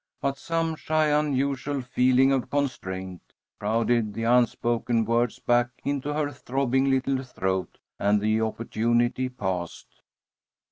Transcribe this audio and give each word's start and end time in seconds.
But 0.19 0.39
some 0.39 0.75
shy, 0.75 1.09
unusual 1.09 1.81
feeling 1.83 2.31
of 2.31 2.49
constraint 2.49 3.21
crowded 3.59 4.15
the 4.15 4.23
unspoken 4.23 5.05
words 5.05 5.37
back 5.37 5.69
into 5.85 6.11
her 6.11 6.31
throbbing 6.31 6.89
little 6.89 7.21
throat, 7.21 7.77
and 7.99 8.19
the 8.19 8.41
opportunity 8.41 9.29
passed. 9.29 10.01